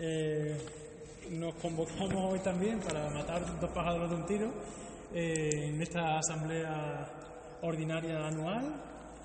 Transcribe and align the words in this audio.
Eh, 0.00 0.56
nos 1.30 1.54
convocamos 1.54 2.32
hoy 2.32 2.40
también 2.40 2.80
para 2.80 3.08
matar 3.10 3.60
dos 3.60 3.70
pájaros 3.70 4.10
de 4.10 4.16
un 4.16 4.26
tiro 4.26 4.50
eh, 5.14 5.68
en 5.68 5.80
esta 5.80 6.18
asamblea 6.18 7.08
ordinaria 7.62 8.26
anual. 8.26 8.74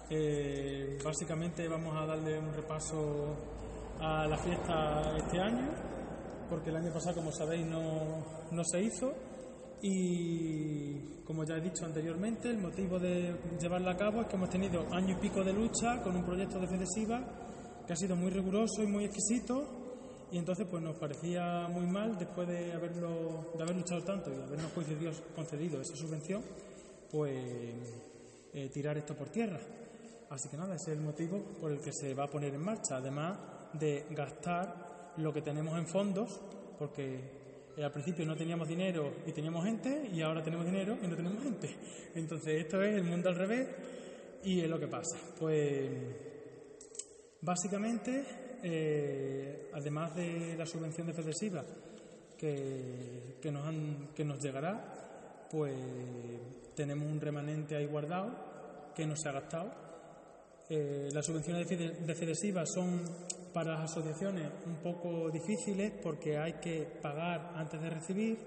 Eh, 0.10 1.00
básicamente 1.04 1.68
vamos 1.68 1.96
a 1.96 2.06
darle 2.06 2.38
un 2.38 2.54
repaso 2.54 3.36
a 4.00 4.28
la 4.28 4.38
fiesta 4.38 5.16
este 5.18 5.39
año, 5.39 5.70
porque 6.50 6.70
el 6.70 6.75
año 6.75 6.94
pasado, 6.94 7.16
como 7.16 7.32
sabéis, 7.32 7.66
no, 7.66 8.23
no 8.52 8.64
se 8.64 8.82
hizo. 8.82 9.12
Y 9.82 11.23
como 11.25 11.44
ya 11.46 11.55
he 11.55 11.62
dicho 11.62 11.86
anteriormente, 11.86 12.50
el 12.50 12.60
motivo 12.60 13.00
de 13.00 13.36
llevarla 13.60 13.91
a 13.91 13.98
cabo 13.98 14.21
es 14.21 14.28
que 14.28 14.36
hemos 14.36 14.50
tenido 14.50 14.86
año 14.91 15.18
y 15.18 15.21
pico 15.21 15.44
de 15.44 15.52
lucha 15.52 16.00
con 16.04 16.16
un 16.16 16.23
proyecto 16.23 16.60
de 16.60 16.68
que 17.86 17.93
ha 17.93 17.95
sido 17.95 18.15
muy 18.15 18.31
riguroso 18.31 18.81
y 18.81 18.88
muy 18.88 19.05
exquisito 19.05 19.66
y 20.31 20.38
entonces 20.38 20.66
pues 20.70 20.81
nos 20.81 20.95
parecía 20.98 21.67
muy 21.67 21.85
mal 21.85 22.17
después 22.17 22.48
de 22.48 22.73
haberlo 22.73 23.52
de 23.55 23.63
haber 23.63 23.75
luchado 23.75 24.03
tanto 24.03 24.31
y 24.31 24.35
habernos 24.35 24.71
concedido, 24.71 25.12
concedido 25.35 25.81
esa 25.81 25.95
subvención 25.95 26.41
pues 27.11 27.38
eh, 28.53 28.70
tirar 28.73 28.98
esto 28.98 29.16
por 29.16 29.30
tierra. 29.30 29.59
Así 30.30 30.49
que 30.49 30.58
nada 30.58 30.75
ese 30.75 30.91
es 30.91 30.98
el 30.98 31.03
motivo 31.03 31.39
por 31.61 31.72
el 31.72 31.80
que 31.80 31.94
se 31.94 32.16
va 32.16 32.23
a 32.23 32.27
poner 32.27 32.53
en 32.55 32.61
marcha 32.61 32.98
además 32.98 33.38
de 33.73 34.05
gastar 34.09 35.13
lo 35.17 35.31
que 35.31 35.41
tenemos 35.41 35.77
en 35.77 35.86
fondos 35.86 36.39
porque 36.80 37.20
eh, 37.77 37.84
al 37.84 37.91
principio 37.91 38.25
no 38.25 38.36
teníamos 38.36 38.67
dinero 38.67 39.13
y 39.27 39.31
teníamos 39.31 39.63
gente 39.66 40.09
y 40.11 40.22
ahora 40.22 40.41
tenemos 40.41 40.66
dinero 40.66 40.97
y 41.02 41.08
no 41.08 41.16
tenemos 41.16 41.44
gente. 41.44 41.75
Entonces 42.16 42.61
esto 42.61 42.81
es 42.81 42.95
el 42.95 43.03
mundo 43.03 43.30
al 43.30 43.36
revés 43.36 43.67
y 44.44 44.61
es 44.61 44.70
lo 44.70 44.80
que 44.80 44.88
pasa. 44.88 45.16
Pues 45.39 46.33
básicamente 47.43 48.23
eh, 48.63 49.70
además 49.73 50.15
de 50.15 50.55
la 50.57 50.65
subvención 50.65 51.07
de 51.07 51.13
FEDESIVA 51.13 51.63
que, 52.38 53.38
que, 53.41 53.52
nos 53.52 53.63
que 54.16 54.23
nos 54.23 54.41
llegará, 54.41 55.47
pues 55.52 55.75
tenemos 56.75 57.11
un 57.11 57.19
remanente 57.19 57.75
ahí 57.75 57.85
guardado 57.85 58.31
que 58.95 59.05
no 59.05 59.16
se 59.16 59.30
ha 59.30 59.33
gastado. 59.33 59.72
Eh, 60.69 61.09
las 61.11 61.25
subvenciones 61.25 61.67
de 61.67 62.16
FEDESIVA 62.16 62.66
son 62.66 63.03
para 63.53 63.73
las 63.73 63.91
asociaciones 63.91 64.50
un 64.66 64.78
poco 64.78 65.30
difíciles 65.30 65.91
porque 66.02 66.38
hay 66.38 66.53
que 66.53 66.88
pagar 67.02 67.52
antes 67.55 67.81
de 67.81 67.89
recibir, 67.89 68.38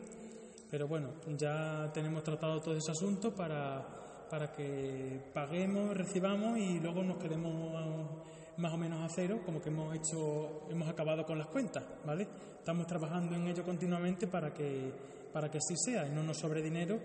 pero 0.71 0.89
bueno, 0.89 1.11
ya 1.37 1.91
tenemos 1.93 2.25
tratado 2.25 2.61
todo 2.61 2.75
ese 2.75 2.91
asunto 2.91 3.35
para, 3.35 4.27
para 4.31 4.51
que 4.53 5.21
paguemos, 5.33 5.97
recibamos 5.97 6.59
y 6.59 6.81
luego 6.81 7.03
nos 7.03 7.19
quedemos 7.19 8.25
más 8.59 8.73
o 8.73 8.77
menos 8.77 9.03
a 9.03 9.15
cero, 9.15 9.41
como 9.45 9.61
que 9.61 9.69
hemos 9.69 9.95
hecho, 9.95 10.67
hemos 10.71 10.89
acabado 10.89 11.25
con 11.25 11.39
las 11.39 11.49
cuentas, 11.49 11.85
¿vale? 12.05 12.27
Estamos 12.59 12.87
trabajando 12.87 13.35
en 13.35 13.47
ello 13.49 13.65
continuamente 13.65 14.27
para 14.27 14.53
que, 14.53 14.93
para 15.33 15.51
que 15.51 15.59
así 15.59 15.77
sea 15.77 16.07
y 16.07 16.11
no 16.11 16.23
nos 16.23 16.39
sobre 16.39 16.63
dinero, 16.63 16.99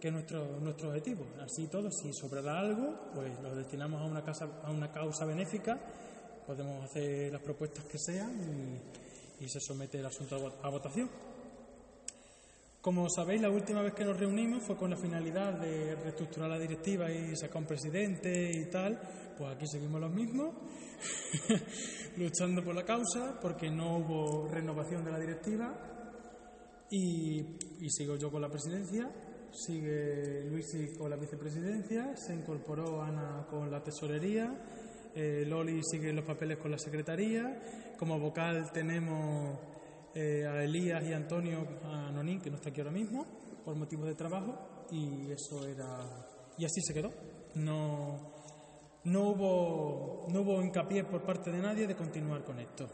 que 0.00 0.08
es 0.08 0.14
nuestro, 0.14 0.58
nuestro 0.60 0.88
objetivo. 0.88 1.26
Así 1.40 1.66
todo, 1.68 1.90
si 1.90 2.12
sobrará 2.12 2.60
algo, 2.60 3.10
pues 3.14 3.38
lo 3.40 3.54
destinamos 3.54 4.00
a 4.00 4.04
una, 4.04 4.22
casa, 4.22 4.48
a 4.62 4.70
una 4.70 4.90
causa 4.90 5.24
benéfica, 5.24 5.78
podemos 6.46 6.84
hacer 6.84 7.32
las 7.32 7.42
propuestas 7.42 7.84
que 7.84 7.98
sean 7.98 8.80
y, 9.40 9.44
y 9.44 9.48
se 9.48 9.60
somete 9.60 9.98
el 9.98 10.06
asunto 10.06 10.52
a 10.62 10.68
votación. 10.68 11.08
Como 12.80 13.08
sabéis, 13.10 13.42
la 13.42 13.50
última 13.50 13.82
vez 13.82 13.92
que 13.92 14.04
nos 14.04 14.16
reunimos 14.16 14.62
fue 14.62 14.76
con 14.76 14.90
la 14.90 14.96
finalidad 14.96 15.54
de 15.58 15.96
reestructurar 15.96 16.48
la 16.48 16.60
directiva 16.60 17.10
y 17.10 17.34
sacar 17.34 17.58
un 17.58 17.66
presidente 17.66 18.52
y 18.54 18.70
tal. 18.70 19.00
Pues 19.36 19.56
aquí 19.56 19.66
seguimos 19.66 20.00
los 20.00 20.12
mismos, 20.12 20.54
luchando 22.16 22.62
por 22.62 22.76
la 22.76 22.84
causa, 22.84 23.36
porque 23.40 23.68
no 23.68 23.98
hubo 23.98 24.48
renovación 24.48 25.04
de 25.04 25.10
la 25.10 25.18
directiva. 25.18 25.74
Y, 26.90 27.58
sigo 27.88 28.14
yo 28.14 28.30
con 28.30 28.42
la 28.42 28.48
presidencia, 28.48 29.10
sigue 29.50 30.44
Luisi 30.44 30.96
con 30.96 31.10
la 31.10 31.16
vicepresidencia, 31.16 32.16
se 32.16 32.32
incorporó 32.32 33.02
Ana 33.02 33.44
con 33.50 33.70
la 33.72 33.82
tesorería, 33.82 34.54
eh, 35.16 35.44
Loli 35.44 35.80
sigue 35.82 36.12
los 36.12 36.24
papeles 36.24 36.58
con 36.58 36.70
la 36.70 36.78
secretaría. 36.78 37.60
Como 37.98 38.20
vocal 38.20 38.70
tenemos 38.72 39.58
eh, 40.14 40.46
a 40.46 40.62
Elías 40.62 41.02
y 41.04 41.12
Antonio, 41.12 41.66
a 41.84 42.10
Nonín, 42.10 42.40
que 42.40 42.50
no 42.50 42.56
está 42.56 42.70
aquí 42.70 42.80
ahora 42.80 42.92
mismo, 42.92 43.26
por 43.64 43.76
motivos 43.76 44.06
de 44.06 44.14
trabajo, 44.14 44.86
y 44.90 45.30
eso 45.30 45.66
era. 45.66 45.86
Y 46.56 46.64
así 46.64 46.80
se 46.80 46.94
quedó. 46.94 47.10
No, 47.54 48.32
no, 49.04 49.30
hubo, 49.30 50.26
no 50.30 50.40
hubo 50.40 50.62
hincapié 50.62 51.04
por 51.04 51.22
parte 51.22 51.50
de 51.50 51.58
nadie 51.58 51.86
de 51.86 51.94
continuar 51.94 52.44
con 52.44 52.58
esto. 52.58 52.88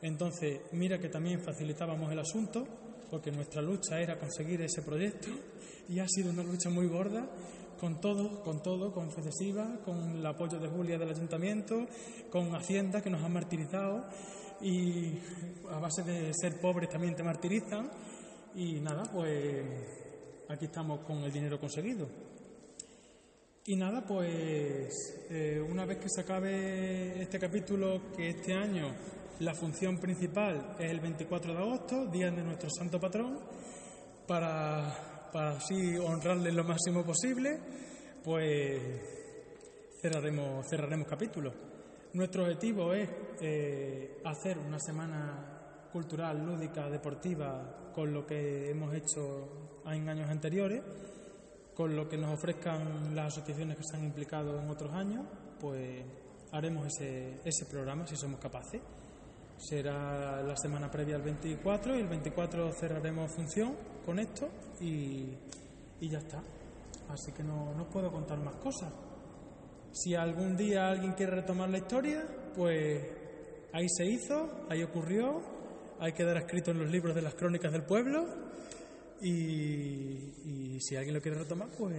Entonces, 0.00 0.60
mira 0.72 0.98
que 0.98 1.08
también 1.08 1.40
facilitábamos 1.40 2.10
el 2.10 2.18
asunto, 2.18 2.66
porque 3.10 3.30
nuestra 3.30 3.62
lucha 3.62 4.00
era 4.00 4.18
conseguir 4.18 4.62
ese 4.62 4.82
proyecto, 4.82 5.28
y 5.88 5.98
ha 5.98 6.08
sido 6.08 6.30
una 6.30 6.42
lucha 6.42 6.70
muy 6.70 6.86
gorda, 6.88 7.28
con 7.82 8.00
todo, 8.00 8.44
con 8.44 8.62
todo, 8.62 8.92
con 8.92 9.10
Fedesiva, 9.10 9.80
con 9.84 10.18
el 10.18 10.24
apoyo 10.24 10.60
de 10.60 10.68
Julia 10.68 10.96
del 10.96 11.10
Ayuntamiento, 11.10 11.84
con 12.30 12.54
Hacienda, 12.54 13.02
que 13.02 13.10
nos 13.10 13.24
ha 13.24 13.28
martirizado, 13.28 14.04
y 14.60 15.18
a 15.68 15.80
base 15.80 16.04
de 16.04 16.32
ser 16.32 16.60
pobres 16.60 16.88
también 16.90 17.16
te 17.16 17.24
martirizan 17.24 17.90
y 18.54 18.74
nada, 18.74 19.02
pues 19.12 19.64
aquí 20.48 20.66
estamos 20.66 21.00
con 21.00 21.24
el 21.24 21.32
dinero 21.32 21.58
conseguido. 21.58 22.06
Y 23.66 23.74
nada, 23.74 24.04
pues 24.06 25.26
eh, 25.28 25.60
una 25.60 25.84
vez 25.84 25.98
que 25.98 26.08
se 26.08 26.20
acabe 26.20 27.20
este 27.20 27.40
capítulo, 27.40 28.12
que 28.16 28.28
este 28.28 28.54
año 28.54 28.94
la 29.40 29.54
función 29.54 29.98
principal 29.98 30.76
es 30.78 30.88
el 30.88 31.00
24 31.00 31.52
de 31.52 31.58
agosto, 31.58 32.06
día 32.06 32.30
de 32.30 32.44
nuestro 32.44 32.70
santo 32.70 33.00
patrón, 33.00 33.40
para, 34.28 35.11
para 35.32 35.52
así 35.52 35.96
honrarle 35.96 36.52
lo 36.52 36.62
máximo 36.64 37.02
posible, 37.04 37.58
pues 38.22 38.80
cerraremos, 40.00 40.66
cerraremos 40.68 41.08
capítulos. 41.08 41.54
Nuestro 42.12 42.42
objetivo 42.42 42.92
es 42.92 43.08
eh, 43.40 44.20
hacer 44.24 44.58
una 44.58 44.78
semana 44.78 45.88
cultural, 45.90 46.44
lúdica, 46.44 46.90
deportiva, 46.90 47.90
con 47.94 48.12
lo 48.12 48.26
que 48.26 48.70
hemos 48.70 48.94
hecho 48.94 49.80
en 49.86 50.08
años 50.08 50.28
anteriores, 50.28 50.82
con 51.74 51.96
lo 51.96 52.08
que 52.08 52.18
nos 52.18 52.34
ofrezcan 52.34 53.14
las 53.14 53.32
asociaciones 53.32 53.78
que 53.78 53.84
se 53.84 53.96
han 53.96 54.04
implicado 54.04 54.60
en 54.60 54.68
otros 54.68 54.92
años, 54.92 55.24
pues 55.58 56.04
haremos 56.52 56.86
ese 57.00 57.66
programa 57.70 58.06
si 58.06 58.16
somos 58.16 58.38
capaces. 58.38 58.80
Será 59.68 60.42
la 60.42 60.56
semana 60.56 60.90
previa 60.90 61.14
al 61.14 61.22
24 61.22 61.96
y 61.96 62.00
el 62.00 62.08
24 62.08 62.72
cerraremos 62.72 63.30
función 63.30 63.76
con 64.04 64.18
esto 64.18 64.48
y, 64.80 65.36
y 66.00 66.08
ya 66.08 66.18
está. 66.18 66.42
Así 67.08 67.32
que 67.32 67.44
no, 67.44 67.72
no 67.74 67.88
puedo 67.88 68.10
contar 68.10 68.38
más 68.38 68.56
cosas. 68.56 68.92
Si 69.92 70.14
algún 70.14 70.56
día 70.56 70.88
alguien 70.88 71.12
quiere 71.12 71.36
retomar 71.36 71.68
la 71.70 71.78
historia, 71.78 72.26
pues 72.56 73.00
ahí 73.72 73.86
se 73.88 74.04
hizo, 74.04 74.66
ahí 74.68 74.82
ocurrió, 74.82 75.40
hay 76.00 76.12
que 76.12 76.24
dar 76.24 76.36
escrito 76.38 76.72
en 76.72 76.80
los 76.80 76.90
libros 76.90 77.14
de 77.14 77.22
las 77.22 77.34
crónicas 77.34 77.70
del 77.70 77.84
pueblo 77.84 78.26
y, 79.20 80.78
si 80.80 80.96
alguien 80.96 81.14
lo 81.14 81.22
quiere 81.22 81.38
retomar, 81.38 81.68
pues 81.78 81.94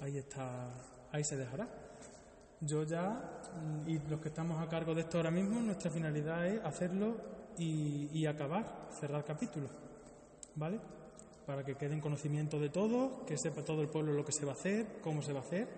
ahí 0.00 0.18
está, 0.18 1.08
ahí 1.10 1.24
se 1.24 1.36
dejará. 1.36 1.83
Yo 2.60 2.84
ya, 2.84 3.42
y 3.86 3.98
los 4.08 4.20
que 4.20 4.28
estamos 4.28 4.62
a 4.62 4.68
cargo 4.68 4.94
de 4.94 5.02
esto 5.02 5.18
ahora 5.18 5.30
mismo, 5.30 5.60
nuestra 5.60 5.90
finalidad 5.90 6.46
es 6.46 6.64
hacerlo 6.64 7.16
y, 7.58 8.26
acabar, 8.26 8.88
cerrar 8.98 9.24
capítulos, 9.24 9.70
¿vale? 10.54 10.80
Para 11.46 11.64
que 11.64 11.76
quede 11.76 11.94
en 11.94 12.00
conocimiento 12.00 12.58
de 12.58 12.70
todos, 12.70 13.22
que 13.26 13.36
sepa 13.36 13.62
todo 13.62 13.82
el 13.82 13.88
pueblo 13.88 14.12
lo 14.12 14.24
que 14.24 14.32
se 14.32 14.46
va 14.46 14.52
a 14.52 14.54
hacer, 14.54 15.00
cómo 15.02 15.20
se 15.22 15.32
va 15.32 15.40
a 15.40 15.42
hacer 15.42 15.68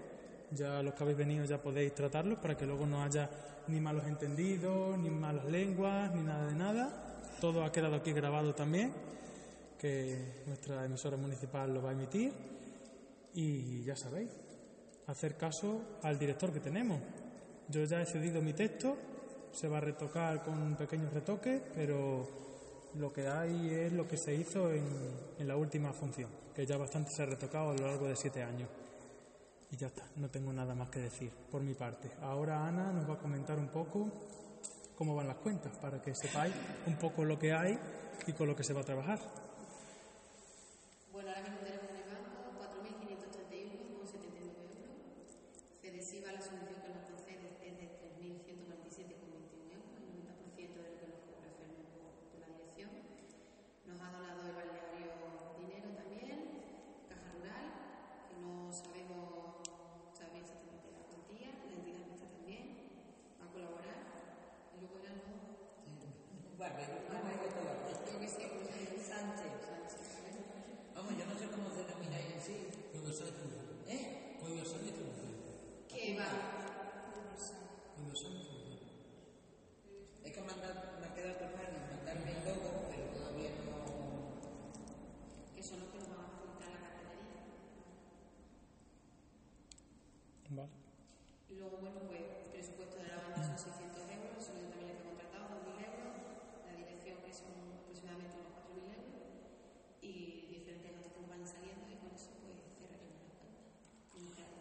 ya 0.52 0.82
los 0.82 0.94
que 0.94 1.02
habéis 1.02 1.18
venido 1.18 1.44
ya 1.44 1.60
podéis 1.60 1.94
tratarlos 1.94 2.38
para 2.38 2.56
que 2.56 2.66
luego 2.66 2.86
no 2.86 3.02
haya 3.02 3.28
ni 3.68 3.80
malos 3.80 4.06
entendidos, 4.06 4.96
ni 4.98 5.10
malas 5.10 5.44
lenguas, 5.46 6.14
ni 6.14 6.22
nada 6.22 6.46
de 6.46 6.54
nada. 6.54 7.16
Todo 7.40 7.64
ha 7.64 7.72
quedado 7.72 7.96
aquí 7.96 8.12
grabado 8.12 8.54
también, 8.54 8.92
que 9.78 10.42
nuestra 10.46 10.84
emisora 10.84 11.16
municipal 11.16 11.72
lo 11.72 11.82
va 11.82 11.90
a 11.90 11.92
emitir. 11.92 12.32
Y 13.34 13.82
ya 13.82 13.96
sabéis, 13.96 14.30
hacer 15.06 15.36
caso 15.36 15.98
al 16.02 16.18
director 16.18 16.52
que 16.52 16.60
tenemos. 16.60 17.00
Yo 17.68 17.84
ya 17.84 18.00
he 18.00 18.06
cedido 18.06 18.42
mi 18.42 18.52
texto, 18.52 18.96
se 19.52 19.68
va 19.68 19.78
a 19.78 19.80
retocar 19.80 20.42
con 20.42 20.60
un 20.60 20.76
pequeño 20.76 21.10
retoque, 21.10 21.62
pero 21.74 22.28
lo 22.94 23.12
que 23.12 23.26
hay 23.28 23.70
es 23.70 23.92
lo 23.92 24.06
que 24.06 24.16
se 24.16 24.34
hizo 24.34 24.70
en, 24.72 24.84
en 25.38 25.48
la 25.48 25.56
última 25.56 25.92
función, 25.92 26.30
que 26.54 26.64
ya 26.64 26.76
bastante 26.76 27.10
se 27.10 27.22
ha 27.22 27.26
retocado 27.26 27.70
a 27.70 27.74
lo 27.74 27.86
largo 27.86 28.06
de 28.06 28.16
siete 28.16 28.42
años. 28.42 28.68
Y 29.70 29.76
ya 29.76 29.88
está, 29.88 30.04
no 30.16 30.30
tengo 30.30 30.52
nada 30.52 30.74
más 30.74 30.90
que 30.90 31.00
decir 31.00 31.32
por 31.50 31.60
mi 31.62 31.74
parte. 31.74 32.10
Ahora 32.22 32.66
Ana 32.66 32.92
nos 32.92 33.08
va 33.08 33.14
a 33.14 33.18
comentar 33.18 33.58
un 33.58 33.68
poco 33.68 34.10
cómo 34.96 35.14
van 35.14 35.28
las 35.28 35.36
cuentas, 35.36 35.76
para 35.78 36.00
que 36.00 36.14
sepáis 36.14 36.54
un 36.86 36.96
poco 36.96 37.24
lo 37.24 37.38
que 37.38 37.52
hay 37.52 37.78
y 38.26 38.32
con 38.32 38.46
lo 38.46 38.56
que 38.56 38.64
se 38.64 38.72
va 38.72 38.80
a 38.80 38.84
trabajar. 38.84 39.18
Bueno, 41.12 41.28
ahora 41.28 41.42
mismo 41.42 41.58
tenemos 41.58 42.05
reciba 45.96 46.30
la 46.30 46.42
subvención 46.42 46.76
que 46.84 46.92
nos 46.92 47.08
procede 47.08 47.56
es 47.64 47.72
de 47.80 47.88
3.147,21 48.20 49.72
euros, 49.72 49.96
el 49.96 50.12
90% 50.12 50.76
de 50.76 50.92
lo 50.92 51.00
que 51.00 51.08
nos 51.08 51.24
cubre 51.24 51.48
Fermo 51.56 51.88
por, 51.96 52.12
por 52.28 52.40
la 52.44 52.52
dirección. 52.52 52.90
Nos 53.88 54.00
ha 54.02 54.12
donado 54.12 54.44
el 54.44 54.52
balneario 54.52 54.85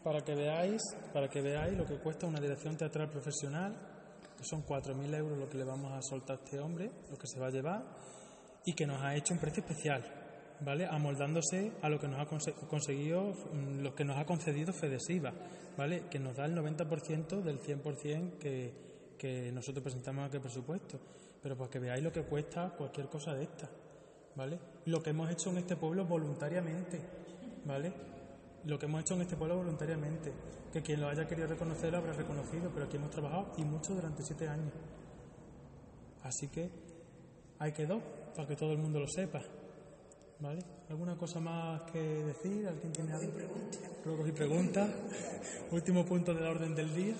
Para 0.06 0.22
que 0.22 0.36
veáis, 0.38 0.82
para 1.12 1.28
que 1.28 1.42
veáis 1.42 1.74
lo 1.76 1.84
que 1.84 1.98
cuesta 1.98 2.28
una 2.28 2.40
dirección 2.40 2.78
teatral 2.78 3.10
profesional, 3.10 3.74
que 4.38 4.44
son 4.46 4.62
4.000 4.62 5.16
euros 5.16 5.36
lo 5.40 5.50
que 5.50 5.58
le 5.58 5.64
vamos 5.64 5.92
a 5.94 6.02
soltar 6.04 6.38
a 6.38 6.44
este 6.44 6.60
hombre, 6.60 6.92
lo 7.10 7.18
que 7.18 7.26
se 7.26 7.40
va 7.40 7.48
a 7.48 7.50
llevar, 7.50 7.82
y 8.66 8.74
que 8.74 8.86
nos 8.86 9.02
ha 9.02 9.16
hecho 9.16 9.34
un 9.34 9.40
precio 9.40 9.64
especial, 9.64 10.04
¿vale? 10.62 10.86
Amoldándose 10.86 11.72
a 11.82 11.90
lo 11.90 12.00
que 12.00 12.08
nos 12.08 12.20
ha 12.20 12.30
conse- 12.30 12.54
conseguido, 12.68 13.34
mm, 13.52 13.82
lo 13.82 13.96
que 13.96 14.06
nos 14.06 14.18
ha 14.18 14.26
concedido 14.26 14.74
Fedesiva, 14.74 15.34
¿vale? 15.76 16.04
Que 16.10 16.20
nos 16.20 16.36
da 16.36 16.46
el 16.46 16.54
90% 16.54 17.42
del 17.42 17.60
100% 17.60 18.38
que, 18.38 18.74
que 19.18 19.52
nosotros 19.52 19.82
presentamos 19.84 20.28
aquí 20.28 20.36
el 20.36 20.42
presupuesto. 20.44 21.00
Pero 21.42 21.58
para 21.58 21.70
que 21.72 21.80
veáis 21.80 22.04
lo 22.04 22.12
que 22.12 22.22
cuesta 22.24 22.70
cualquier 22.78 23.08
cosa 23.08 23.34
de 23.34 23.44
esta, 23.44 23.70
¿vale? 24.36 24.60
Lo 24.86 25.02
que 25.02 25.10
hemos 25.10 25.32
hecho 25.32 25.50
en 25.50 25.58
este 25.58 25.76
pueblo 25.76 26.06
voluntariamente, 26.06 27.00
¿vale? 27.66 28.15
Lo 28.66 28.80
que 28.80 28.86
hemos 28.86 29.02
hecho 29.02 29.14
en 29.16 29.22
este 29.22 29.36
pueblo 29.36 29.58
voluntariamente. 29.58 30.32
Que 30.72 30.82
quien 30.82 31.02
lo 31.02 31.08
haya 31.08 31.28
querido 31.28 31.48
reconocer 31.48 31.92
lo 31.92 32.00
habrá 32.00 32.14
reconocido, 32.14 32.70
pero 32.74 32.86
aquí 32.86 32.98
hemos 32.98 33.12
trabajado 33.12 33.54
y 33.58 33.64
mucho 33.64 33.94
durante 33.94 34.24
siete 34.24 34.48
años. 34.48 34.74
Así 36.24 36.48
que 36.48 36.70
hay 37.60 37.72
que 37.72 37.86
dos, 37.86 38.02
para 38.36 38.48
que 38.48 38.56
todo 38.56 38.72
el 38.74 38.80
mundo 38.80 39.00
lo 39.00 39.08
sepa. 39.08 39.42
¿Vale? 40.40 40.60
¿Alguna 40.90 41.16
cosa 41.16 41.40
más 41.40 41.84
que 41.92 42.00
decir? 42.00 42.68
¿Alguien 42.68 42.92
tiene 42.92 43.14
algo? 43.14 43.32
Ruegos 44.04 44.28
y 44.28 44.32
preguntas. 44.34 44.90
Último 45.72 46.06
punto 46.06 46.34
de 46.34 46.42
la 46.42 46.50
orden 46.50 46.76
del 46.76 46.94
día. 46.94 47.16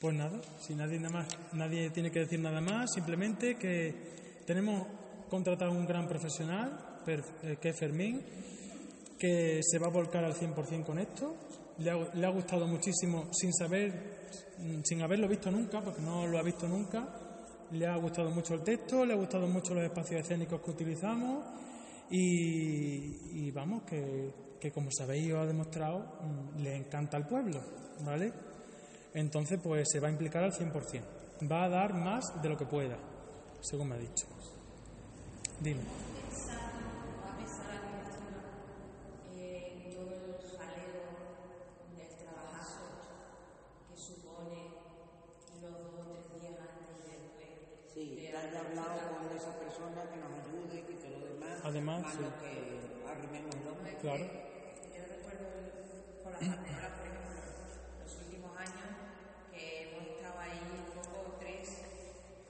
Pues 0.00 0.14
nada, 0.14 0.40
si 0.60 0.74
nadie 0.74 0.98
nada 0.98 1.14
más, 1.14 1.28
nadie 1.52 1.90
tiene 1.90 2.10
que 2.10 2.20
decir 2.20 2.40
nada 2.40 2.60
más, 2.60 2.90
simplemente 2.92 3.54
que 3.54 3.94
tenemos 4.44 4.84
contratado 5.30 5.70
un 5.70 5.86
gran 5.86 6.08
profesional, 6.08 7.00
eh, 7.06 7.56
que 7.60 7.68
es 7.68 7.78
Fermín, 7.78 8.20
que 9.22 9.60
se 9.62 9.78
va 9.78 9.86
a 9.86 9.90
volcar 9.90 10.24
al 10.24 10.34
100% 10.34 10.84
con 10.84 10.98
esto. 10.98 11.36
Le 11.78 11.90
ha, 12.26 12.30
gustado 12.30 12.66
muchísimo 12.66 13.28
sin 13.32 13.52
saber, 13.52 13.92
mm, 14.58 14.80
sin 14.82 15.00
haberlo 15.00 15.28
visto 15.28 15.48
nunca, 15.48 15.80
porque 15.80 16.02
no 16.02 16.26
lo 16.26 16.38
ha 16.38 16.42
visto 16.42 16.66
nunca. 16.66 17.06
Le 17.70 17.86
ha 17.86 17.96
gustado 17.98 18.30
mucho 18.30 18.54
el 18.54 18.62
texto, 18.62 19.04
le 19.06 19.12
ha 19.14 19.16
gustado 19.16 19.46
mucho 19.46 19.74
los 19.74 19.84
espacios 19.84 20.22
escénicos 20.22 20.60
que 20.60 20.70
utilizamos 20.72 21.44
y, 22.10 23.50
vamos, 23.52 23.84
que, 23.84 24.56
que 24.60 24.70
como 24.72 24.90
sabéis 24.90 25.32
os 25.32 25.38
ha 25.38 25.46
demostrado, 25.46 25.98
mm, 26.00 26.62
le 26.62 26.76
encanta 26.76 27.16
al 27.16 27.26
pueblo, 27.28 27.60
¿vale? 28.04 28.32
Entonces, 29.14 29.60
pues 29.62 29.88
se 29.88 30.00
va 30.00 30.08
a 30.08 30.10
implicar 30.10 30.42
al 30.42 30.52
100%. 30.52 31.02
Va 31.50 31.64
a 31.64 31.68
dar 31.68 31.94
más 31.94 32.42
de 32.42 32.48
lo 32.48 32.56
que 32.56 32.66
pueda, 32.66 32.98
según 33.60 33.88
me 33.90 33.94
ha 33.94 33.98
dicho. 33.98 34.26
Dime. 35.60 35.80
a 35.82 37.36
pesar 37.38 37.80
eh, 39.36 39.94
todo 39.94 40.10
el 40.10 40.34
jaleo 40.58 41.02
del 41.96 42.12
trabajazo 42.18 42.82
que 43.90 43.96
supone 43.96 44.58
los 45.60 45.72
dos 45.82 45.92
o 45.98 46.12
tres 46.12 46.40
días 46.42 46.58
antes 46.58 46.96
y 46.98 47.10
después. 47.22 47.50
Sí, 47.94 48.02
de 48.16 48.22
ya 48.22 48.30
he 48.30 48.36
hacer 48.36 48.56
hablado 48.56 48.96
la- 48.96 49.28
con 49.28 49.36
esa 49.36 49.52
persona 49.58 50.02
que 50.10 50.16
nos 50.18 50.32
ayude 50.42 50.74
y 50.80 50.94
que 51.02 51.10
lo 51.10 51.20
demás. 51.26 51.51
Además, 51.64 52.02
más 52.02 52.12
sí. 52.12 52.18
lo 52.18 52.30
que 52.42 52.50
arrimemos 53.06 53.54
el 53.54 53.68
hombro. 53.68 53.98
Claro. 54.00 54.24
Yo 54.26 55.02
recuerdo 55.14 55.46
por 56.24 56.32
la 56.32 56.38
ahora, 56.42 56.90
por 56.98 57.06
ejemplo, 57.06 57.38
los 58.02 58.12
últimos 58.18 58.50
años 58.58 58.90
que 59.54 59.62
hemos 59.86 60.02
estado 60.10 60.40
ahí 60.40 60.58
un 60.58 60.90
poco 60.90 61.38
tres, 61.38 61.86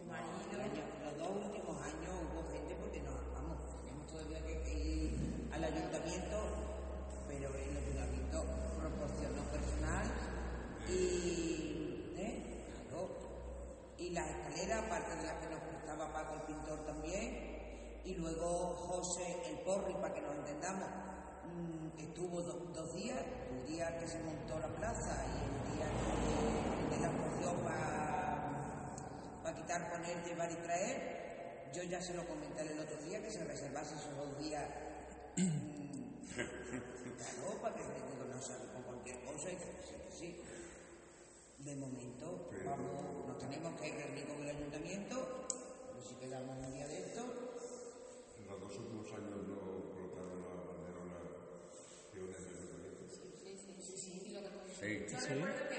tu 0.01 0.05
marido, 0.09 0.65
los 1.05 1.19
dos 1.21 1.45
últimos 1.45 1.77
años 1.83 2.13
hubo 2.25 2.41
gente 2.57 2.73
porque 2.81 3.01
nos 3.05 3.21
vamos, 3.37 3.61
tenemos 3.85 4.07
todavía 4.09 4.41
que, 4.47 4.63
que 4.65 4.75
ir 4.81 5.49
al 5.53 5.63
ayuntamiento, 5.65 6.37
pero 7.29 7.49
el 7.53 7.77
ayuntamiento 7.77 8.45
proporcionó 8.81 9.43
personal 9.53 10.09
y, 10.89 12.17
¿eh? 12.17 12.65
Claro. 12.89 13.13
y 13.99 14.09
las 14.09 14.25
escaleras, 14.25 14.85
aparte 14.85 15.17
de 15.17 15.23
las 15.23 15.37
que 15.37 15.49
nos 15.53 15.61
prestaba 15.69 16.13
Paco 16.15 16.35
el 16.37 16.43
pintor 16.49 16.87
también, 16.87 17.42
y 18.05 18.15
luego 18.15 18.75
José 18.75 19.43
el 19.51 19.59
Porri, 19.61 19.95
para 19.95 20.13
que 20.15 20.21
nos 20.21 20.35
entendamos, 20.37 20.89
mm, 20.89 22.01
estuvo 22.01 22.43
do- 22.43 22.67
dos 22.75 22.95
días, 22.95 23.19
el 23.51 23.67
día 23.67 23.97
que 23.99 24.07
se 24.09 24.19
montó 24.23 24.59
la 24.59 24.69
plaza 24.69 25.25
y 25.27 25.45
el 25.45 25.77
día 25.77 25.87
que- 25.87 26.97
de 26.97 27.01
la 27.03 27.11
función 27.11 27.57
para 29.43 29.57
quitar, 29.57 29.91
poner, 29.91 30.25
llevar 30.25 30.51
y 30.51 30.57
traer. 30.57 31.71
Yo 31.75 31.83
ya 31.85 32.01
se 32.03 32.15
lo 32.15 32.27
comenté 32.27 32.63
el 32.63 32.79
otro 32.79 32.97
día 33.03 33.23
que 33.23 33.31
se 33.31 33.45
reservase 33.45 33.95
esos 33.95 34.17
dos 34.17 34.39
días. 34.39 34.69
mm, 35.37 36.03
claro, 37.17 37.63
para 37.63 37.75
que 37.77 37.83
digo, 37.83 38.25
no 38.29 38.43
salga 38.43 38.73
con 38.75 38.83
cualquier 38.83 39.25
cosa 39.25 39.51
y 39.51 39.57
que 39.57 39.65
sí, 39.87 39.95
que 40.05 40.13
sí. 40.13 40.43
De 41.65 41.77
momento, 41.77 42.51
vamos, 42.67 43.27
nos 43.27 43.39
tenemos 43.39 43.81
que 43.81 43.93
reunir 43.93 44.27
con 44.27 44.43
el 44.43 44.51
ayuntamiento, 44.57 45.17
ver 45.95 46.03
si 46.03 46.15
quedamos 46.17 46.59
un 46.59 46.73
día 46.75 46.87
de 46.89 46.99
esto. 47.07 47.52
En 48.63 48.69
los 48.69 48.79
dos 48.79 48.79
últimos 48.79 49.07
años 49.11 49.43
no 49.49 49.59
colocaron 49.91 50.39
la 50.39 50.55
banderola 50.71 51.19
que 52.13 52.19
une 52.23 52.31
el 52.31 52.47
ayuntamiento. 52.47 53.11
Sí. 53.11 54.87
Sí. 55.11 55.35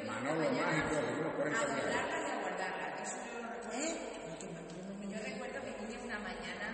Manolo 0.06 0.44
Mágico, 0.52 0.96
Jesús, 1.00 1.32
cuéntame. 1.32 1.80
guardarlas 1.80 2.24
y 2.24 2.28
a 2.28 2.44
guardarlas. 2.44 3.00
Eso 3.04 3.16
yo 3.24 3.40
lo 3.40 3.48
recuerdo. 3.56 3.80
¿Eh? 3.80 3.96
No, 4.28 4.36
que 4.36 4.44
yo 4.44 4.84
no 4.84 5.00
Yo 5.08 5.20
recuerdo 5.24 5.58
que 5.64 5.72
vine 5.80 5.96
una 6.04 6.20
mañana 6.20 6.68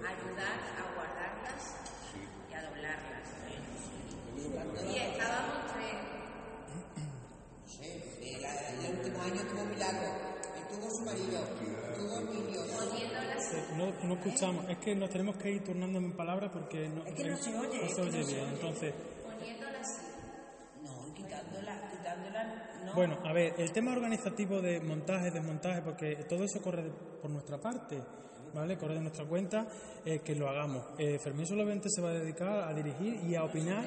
a 0.00 0.08
ayudar 0.08 0.56
a 0.64 0.84
guardarlas 0.96 1.62
y 2.48 2.54
a 2.54 2.60
doblarlas. 2.64 3.28
Y 4.88 4.96
estábamos 4.96 5.60
tres. 5.76 6.08
No 7.60 7.68
sé, 7.68 8.00
el, 8.32 8.44
el 8.44 8.96
último 8.96 9.18
año 9.22 9.40
estuvo 9.44 9.62
Milagro, 9.66 10.08
estuvo 10.70 10.90
su 10.90 11.04
marido, 11.04 11.40
poniéndolas 12.76 13.54
Eh, 13.54 13.64
No, 13.76 13.92
no 14.08 14.14
escuchamos, 14.14 14.68
es 14.68 14.78
que 14.78 14.94
nos 14.94 15.10
tenemos 15.10 15.36
que 15.36 15.50
ir 15.52 15.64
turnando 15.64 15.98
en 15.98 16.12
palabras 16.12 16.50
porque 16.52 16.88
no, 16.88 17.04
Es 17.06 17.14
que 17.14 17.24
no 17.30 17.36
se 17.36 17.56
oye, 17.56 17.80
no 17.82 17.88
se 17.88 18.00
oye 18.02 18.24
bien. 18.24 18.48
Entonces, 18.52 18.94
poniéndolas 19.24 19.80
así. 19.80 20.06
No, 20.84 21.14
quitándola, 21.14 21.90
quitándola, 21.90 22.70
no. 22.84 22.94
bueno, 22.94 23.18
a 23.24 23.32
ver, 23.32 23.54
el 23.58 23.72
tema 23.72 23.92
organizativo 23.92 24.60
de 24.60 24.80
montaje, 24.80 25.30
desmontaje, 25.30 25.82
porque 25.82 26.16
todo 26.28 26.44
eso 26.44 26.60
corre 26.62 26.82
de- 26.84 26.90
por 26.90 27.30
nuestra 27.30 27.58
parte, 27.58 28.00
¿vale? 28.54 28.76
Corre 28.76 28.94
de 28.94 29.00
nuestra 29.00 29.24
cuenta, 29.26 29.66
eh, 30.04 30.20
que 30.20 30.34
lo 30.34 30.48
hagamos. 30.48 30.84
Eh, 30.98 31.18
Fermín 31.18 31.46
solamente 31.46 31.88
se 31.90 32.00
va 32.02 32.10
a 32.10 32.14
dedicar 32.14 32.68
a 32.68 32.72
dirigir 32.74 33.14
y 33.24 33.34
a 33.34 33.44
opinar 33.44 33.84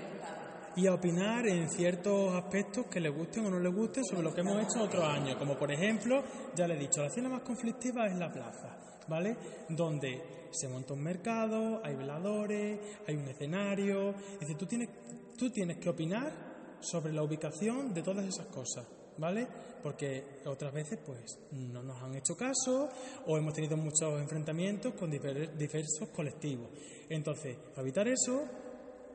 y 0.75 0.87
a 0.87 0.93
opinar 0.93 1.47
en 1.47 1.69
ciertos 1.69 2.33
aspectos 2.33 2.85
que 2.87 2.99
le 2.99 3.09
gusten 3.09 3.45
o 3.45 3.49
no 3.49 3.59
le 3.59 3.69
gusten 3.69 4.03
sobre 4.05 4.23
lo 4.23 4.33
que 4.33 4.41
hemos 4.41 4.61
hecho 4.63 4.83
otros 4.83 5.03
años, 5.03 5.35
como 5.37 5.57
por 5.57 5.71
ejemplo, 5.71 6.23
ya 6.55 6.67
le 6.67 6.75
he 6.75 6.79
dicho, 6.79 7.01
la 7.01 7.07
escena 7.07 7.29
más 7.29 7.41
conflictiva 7.41 8.07
es 8.07 8.15
la 8.17 8.31
plaza, 8.31 8.77
¿vale? 9.07 9.35
Donde 9.69 10.47
se 10.51 10.67
monta 10.67 10.93
un 10.93 11.03
mercado, 11.03 11.81
hay 11.83 11.95
veladores, 11.95 12.79
hay 13.07 13.15
un 13.15 13.27
escenario, 13.27 14.11
es 14.11 14.39
decir, 14.41 14.57
tú 14.57 14.65
tienes, 14.65 14.89
tú 15.37 15.49
tienes 15.49 15.77
que 15.77 15.89
opinar 15.89 16.31
sobre 16.79 17.13
la 17.13 17.23
ubicación 17.23 17.93
de 17.93 18.01
todas 18.01 18.25
esas 18.25 18.47
cosas, 18.47 18.87
¿vale? 19.17 19.47
Porque 19.83 20.39
otras 20.45 20.73
veces 20.73 20.99
pues 21.05 21.37
no 21.51 21.83
nos 21.83 22.01
han 22.01 22.15
hecho 22.15 22.35
caso 22.35 22.89
o 23.27 23.37
hemos 23.37 23.53
tenido 23.53 23.75
muchos 23.77 24.19
enfrentamientos 24.21 24.93
con 24.93 25.11
diver- 25.11 25.51
diversos 25.57 26.09
colectivos. 26.09 26.69
Entonces, 27.09 27.57
para 27.57 27.81
evitar 27.81 28.07
eso, 28.07 28.43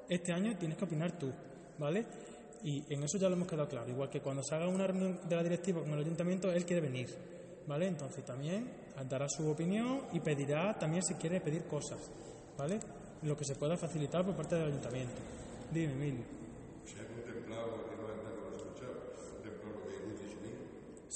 este 0.08 0.32
año 0.32 0.56
tienes 0.56 0.76
que 0.76 0.84
opinar 0.84 1.18
tú, 1.18 1.32
¿vale? 1.78 2.06
Y 2.62 2.82
en 2.92 3.02
eso 3.02 3.18
ya 3.18 3.28
lo 3.28 3.36
hemos 3.36 3.48
quedado 3.48 3.68
claro. 3.68 3.88
Igual 3.88 4.10
que 4.10 4.20
cuando 4.20 4.42
se 4.42 4.54
haga 4.54 4.68
una 4.68 4.86
reunión 4.86 5.20
de 5.28 5.36
la 5.36 5.42
directiva 5.42 5.80
con 5.80 5.92
el 5.92 6.00
ayuntamiento, 6.00 6.50
él 6.50 6.64
quiere 6.64 6.82
venir, 6.82 7.08
¿vale? 7.66 7.86
Entonces 7.86 8.24
también 8.24 8.70
dará 9.08 9.28
su 9.28 9.48
opinión 9.48 10.02
y 10.12 10.20
pedirá 10.20 10.78
también 10.78 11.02
si 11.02 11.14
quiere 11.14 11.40
pedir 11.40 11.64
cosas, 11.64 12.10
¿vale? 12.56 12.80
Lo 13.22 13.36
que 13.36 13.44
se 13.44 13.54
pueda 13.54 13.76
facilitar 13.76 14.24
por 14.24 14.34
parte 14.34 14.56
del 14.56 14.66
ayuntamiento. 14.66 15.16
Dime, 15.72 15.92
Emilio. 15.92 16.24
Se 16.84 17.00
ha 17.00 17.06
contemplado. 17.06 17.86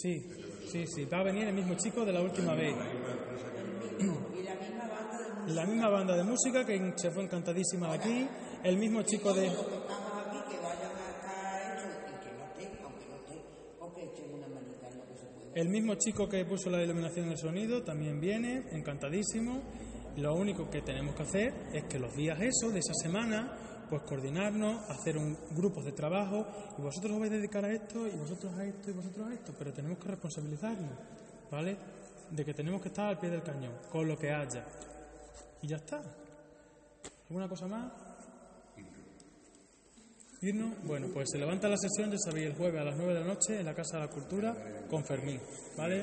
Sí, 0.00 0.26
sí, 0.66 0.87
sí. 0.87 1.04
Va 1.04 1.18
a 1.18 1.25
venir 1.25 1.49
el 1.49 1.54
mismo 1.54 1.75
chico 1.75 2.06
de 2.06 2.12
la 2.12 2.23
última 2.23 2.54
vez. 2.54 2.75
La 5.54 5.66
misma 5.66 5.88
banda 5.88 6.16
de 6.16 6.23
música 6.23 6.64
que 6.64 6.92
se 6.95 7.11
fue 7.11 7.25
encantadísima 7.25 7.88
de 7.88 7.95
aquí, 7.95 8.28
el 8.62 8.76
mismo 8.76 9.02
chico 9.02 9.33
de... 9.35 9.50
El 15.52 15.69
mismo 15.69 15.97
chico 15.97 16.28
que 16.28 16.45
puso 16.45 16.71
la 16.71 16.83
iluminación 16.83 17.28
y 17.28 17.33
el 17.33 17.38
sonido 17.38 17.83
también 17.83 18.21
viene, 18.21 18.69
encantadísimo. 18.71 19.61
Lo 20.16 20.35
único 20.35 20.71
que 20.71 20.83
tenemos 20.83 21.16
que 21.16 21.23
hacer 21.25 21.54
es 21.73 21.85
que 21.85 21.99
los 21.99 22.14
días 22.14 22.38
esos 22.40 22.73
de 22.73 22.78
esa 22.78 22.95
semana, 22.95 23.87
pues 23.88 24.02
coordinarnos, 24.02 24.88
hacer 24.88 25.19
un 25.19 25.37
grupos 25.50 25.85
de 25.85 25.92
trabajo 25.92 26.47
y 26.78 26.83
vosotros 26.83 27.12
os 27.14 27.19
vais 27.19 27.33
a 27.33 27.37
dedicar 27.37 27.64
a 27.64 27.73
esto 27.73 28.07
y 28.07 28.16
vosotros 28.16 28.57
a 28.57 28.64
esto 28.64 28.90
y 28.90 28.92
vosotros 28.92 29.28
a 29.28 29.35
esto, 29.35 29.52
pero 29.59 29.73
tenemos 29.73 29.99
que 29.99 30.09
responsabilizarnos, 30.09 30.92
¿vale? 31.50 31.76
De 32.30 32.45
que 32.45 32.54
tenemos 32.54 32.80
que 32.80 32.88
estar 32.88 33.09
al 33.09 33.19
pie 33.19 33.30
del 33.30 33.42
cañón, 33.42 33.73
con 33.90 34.07
lo 34.07 34.16
que 34.16 34.30
haya. 34.30 34.64
Y 35.62 35.69
ya 35.69 35.76
está. 35.76 36.02
¿Alguna 37.29 37.49
cosa 37.49 37.67
más? 37.67 37.93
¿Irnos? 40.43 40.83
Bueno, 40.85 41.09
pues 41.12 41.29
se 41.31 41.38
levanta 41.38 41.69
la 41.69 41.76
sesión, 41.76 42.11
ya 42.11 42.19
sabéis, 42.19 42.47
el 42.47 42.55
jueves 42.55 42.81
a 42.81 42.85
las 42.85 42.97
9 42.97 43.12
de 43.12 43.21
la 43.21 43.26
noche 43.26 43.61
en 43.61 43.67
la 43.67 43.75
Casa 43.75 43.99
de 43.99 44.07
la 44.07 44.11
Cultura 44.11 44.57
con 44.88 45.05
Fermín, 45.05 45.38
¿vale? 45.76 46.02